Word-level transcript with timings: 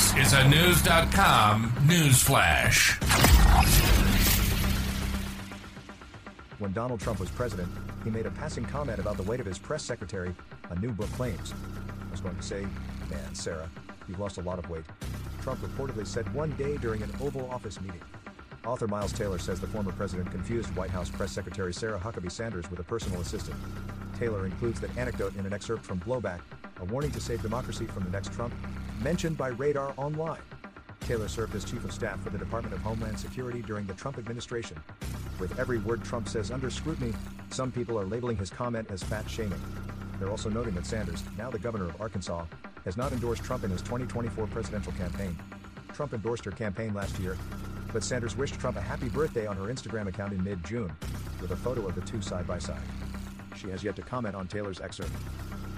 This 0.00 0.28
is 0.28 0.32
a 0.32 0.38
Knewz.com 0.44 1.74
news 1.86 2.22
flash. 2.22 2.98
When 6.58 6.72
Donald 6.72 7.00
Trump 7.00 7.20
was 7.20 7.28
president, 7.28 7.68
he 8.02 8.08
made 8.08 8.24
a 8.24 8.30
passing 8.30 8.64
comment 8.64 8.98
about 8.98 9.18
the 9.18 9.22
weight 9.24 9.40
of 9.40 9.46
his 9.46 9.58
press 9.58 9.84
secretary, 9.84 10.34
a 10.70 10.78
new 10.78 10.90
book 10.90 11.12
claims. 11.12 11.52
I 11.52 12.10
was 12.10 12.22
going 12.22 12.34
to 12.34 12.42
say, 12.42 12.62
man, 13.10 13.34
Sarah, 13.34 13.68
you've 14.08 14.18
lost 14.18 14.38
a 14.38 14.40
lot 14.40 14.58
of 14.58 14.70
weight. 14.70 14.84
Trump 15.42 15.60
reportedly 15.60 16.06
said 16.06 16.32
one 16.32 16.52
day 16.52 16.78
during 16.78 17.02
an 17.02 17.12
Oval 17.20 17.46
Office 17.50 17.78
meeting. 17.82 18.00
Author 18.64 18.88
Miles 18.88 19.12
Taylor 19.12 19.38
says 19.38 19.60
the 19.60 19.66
former 19.66 19.92
president 19.92 20.30
confused 20.30 20.74
White 20.76 20.90
House 20.90 21.10
Press 21.10 21.30
Secretary 21.30 21.74
Sarah 21.74 22.00
Huckabee 22.00 22.32
Sanders 22.32 22.70
with 22.70 22.80
a 22.80 22.84
personal 22.84 23.20
assistant. 23.20 23.56
Taylor 24.18 24.46
includes 24.46 24.80
that 24.80 24.96
anecdote 24.96 25.36
in 25.36 25.44
an 25.44 25.52
excerpt 25.52 25.84
from 25.84 26.00
Blowback, 26.00 26.40
a 26.80 26.84
warning 26.86 27.10
to 27.12 27.20
save 27.20 27.42
democracy 27.42 27.86
from 27.86 28.04
the 28.04 28.10
next 28.10 28.32
Trump, 28.32 28.54
mentioned 29.02 29.36
by 29.36 29.48
Radar 29.48 29.92
Online. 29.96 30.40
Taylor 31.00 31.28
served 31.28 31.54
as 31.54 31.64
chief 31.64 31.84
of 31.84 31.92
staff 31.92 32.20
for 32.22 32.30
the 32.30 32.38
Department 32.38 32.74
of 32.74 32.80
Homeland 32.80 33.18
Security 33.18 33.62
during 33.62 33.86
the 33.86 33.94
Trump 33.94 34.18
administration. 34.18 34.78
With 35.38 35.58
every 35.58 35.78
word 35.78 36.04
Trump 36.04 36.28
says 36.28 36.50
under 36.50 36.70
scrutiny, 36.70 37.12
some 37.50 37.72
people 37.72 37.98
are 37.98 38.04
labeling 38.04 38.36
his 38.36 38.50
comment 38.50 38.90
as 38.90 39.02
fat 39.02 39.28
shaming. 39.28 39.60
They're 40.18 40.30
also 40.30 40.50
noting 40.50 40.74
that 40.74 40.86
Sanders, 40.86 41.24
now 41.38 41.50
the 41.50 41.58
governor 41.58 41.88
of 41.88 42.00
Arkansas, 42.00 42.44
has 42.84 42.96
not 42.96 43.12
endorsed 43.12 43.42
Trump 43.42 43.64
in 43.64 43.70
his 43.70 43.82
2024 43.82 44.46
presidential 44.48 44.92
campaign. 44.92 45.36
Trump 45.92 46.14
endorsed 46.14 46.44
her 46.44 46.50
campaign 46.50 46.94
last 46.94 47.18
year, 47.18 47.36
but 47.92 48.04
Sanders 48.04 48.36
wished 48.36 48.58
Trump 48.60 48.76
a 48.76 48.80
happy 48.80 49.08
birthday 49.08 49.46
on 49.46 49.56
her 49.56 49.64
Instagram 49.64 50.06
account 50.06 50.32
in 50.32 50.42
mid 50.44 50.62
June, 50.64 50.92
with 51.40 51.50
a 51.50 51.56
photo 51.56 51.86
of 51.86 51.94
the 51.94 52.02
two 52.02 52.22
side 52.22 52.46
by 52.46 52.58
side. 52.58 52.80
She 53.56 53.68
has 53.70 53.82
yet 53.82 53.96
to 53.96 54.02
comment 54.02 54.34
on 54.34 54.46
Taylor's 54.46 54.80
excerpt. 54.80 55.12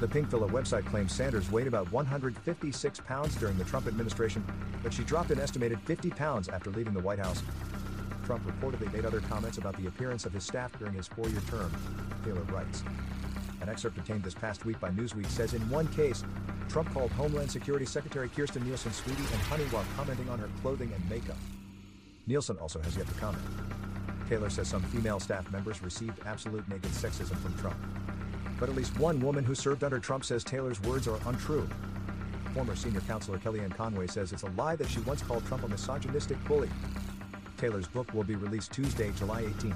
The 0.03 0.09
Pinkvilla 0.09 0.51
website 0.51 0.85
claims 0.85 1.15
Sanders 1.15 1.49
weighed 1.53 1.69
about 1.69 1.93
156 1.93 3.01
pounds 3.07 3.37
during 3.37 3.57
the 3.57 3.63
Trump 3.63 3.87
administration, 3.87 4.45
but 4.83 4.93
she 4.93 5.05
dropped 5.05 5.31
an 5.31 5.39
estimated 5.39 5.81
50 5.83 6.11
pounds 6.11 6.49
after 6.49 6.71
leaving 6.71 6.93
the 6.93 6.99
White 6.99 7.21
House. 7.21 7.41
Trump 8.25 8.45
reportedly 8.45 8.93
made 8.93 9.05
other 9.05 9.21
comments 9.21 9.59
about 9.59 9.77
the 9.77 9.87
appearance 9.87 10.27
of 10.27 10.33
his 10.33 10.43
staff 10.43 10.77
during 10.77 10.93
his 10.93 11.07
four 11.07 11.29
year 11.29 11.41
term, 11.49 11.73
Taylor 12.25 12.43
writes. 12.53 12.83
An 13.61 13.69
excerpt 13.69 13.97
obtained 13.97 14.25
this 14.25 14.35
past 14.35 14.65
week 14.65 14.81
by 14.81 14.91
Newsweek 14.91 15.29
says 15.29 15.55
in 15.55 15.61
one 15.71 15.87
case, 15.87 16.25
Trump 16.69 16.93
called 16.93 17.13
Homeland 17.13 17.53
Security 17.53 17.87
Secretary 17.87 18.29
Kirstjen 18.29 18.67
Nielsen 18.67 18.91
sweetie 18.91 19.23
and 19.23 19.43
honey 19.43 19.67
while 19.67 19.85
commenting 19.95 20.29
on 20.29 20.41
her 20.41 20.49
clothing 20.63 20.91
and 20.93 21.09
makeup. 21.09 21.39
Nielsen 22.27 22.57
also 22.57 22.81
has 22.81 22.97
yet 22.97 23.07
to 23.07 23.15
comment. 23.15 23.45
Taylor 24.29 24.51
says 24.51 24.67
some 24.67 24.83
female 24.83 25.21
staff 25.21 25.49
members 25.53 25.81
received 25.81 26.19
absolute 26.27 26.69
naked 26.69 26.91
sexism 26.91 27.37
from 27.37 27.57
Trump. 27.57 27.77
But 28.63 28.69
at 28.69 28.77
least 28.77 28.97
one 28.97 29.19
woman 29.19 29.43
who 29.43 29.57
served 29.57 29.83
under 29.83 29.99
Trump 29.99 30.25
says 30.25 30.45
Taylor's 30.45 30.81
words 30.83 31.09
are 31.09 31.19
untrue. 31.27 31.69
Former 32.55 32.77
senior 32.77 33.01
counselor 33.01 33.39
Kellyanne 33.39 33.75
Conway 33.75 34.07
says 34.07 34.33
it's 34.33 34.45
a 34.45 34.51
lie 34.51 34.77
that 34.77 34.89
she 34.89 35.01
once 35.01 35.21
called 35.21 35.45
Trump 35.47 35.65
a 35.65 35.69
misogynistic 35.69 36.39
bully. 36.45 36.71
Taylor's 37.57 37.89
book 37.89 38.15
will 38.15 38.23
be 38.23 38.37
released 38.37 38.71
Tuesday, 38.71 39.11
July 39.19 39.41
18. 39.59 39.75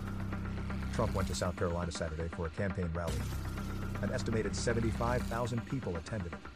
Trump 0.95 1.13
went 1.17 1.27
to 1.27 1.35
South 1.35 1.57
Carolina 1.57 1.91
Saturday 1.91 2.29
for 2.37 2.47
a 2.47 2.51
campaign 2.51 2.89
rally. 2.95 3.13
An 4.03 4.13
estimated 4.13 4.55
75,000 4.55 5.67
people 5.67 5.97
attended 5.97 6.33
it. 6.33 6.56